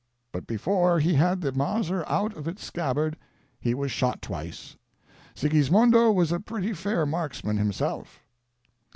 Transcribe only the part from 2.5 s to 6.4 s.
scabbard he was shot twice; Sigismondo was a